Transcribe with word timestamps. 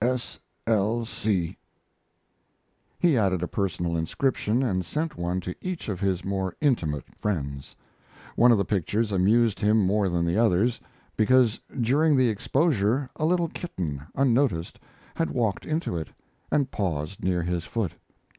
S. 0.03 0.39
L. 0.65 1.05
C. 1.05 1.57
He 2.97 3.15
added 3.19 3.43
a 3.43 3.47
personal 3.47 3.95
inscription, 3.95 4.63
and 4.63 4.83
sent 4.83 5.15
one 5.15 5.39
to 5.41 5.53
each 5.61 5.89
of 5.89 5.99
his 5.99 6.25
more 6.25 6.55
intimate 6.59 7.13
friends. 7.13 7.75
One 8.35 8.51
of 8.51 8.57
the 8.57 8.65
pictures 8.65 9.11
amused 9.11 9.59
him 9.59 9.85
more 9.85 10.09
than 10.09 10.25
the 10.25 10.39
others, 10.39 10.81
because 11.15 11.59
during 11.79 12.17
the 12.17 12.29
exposure 12.29 13.11
a 13.15 13.25
little 13.27 13.49
kitten, 13.49 14.01
unnoticed, 14.15 14.79
had 15.13 15.29
walked 15.29 15.67
into 15.67 15.95
it, 15.97 16.07
and 16.49 16.71
paused 16.71 17.23
near 17.23 17.43
his 17.43 17.65
foot. 17.65 17.91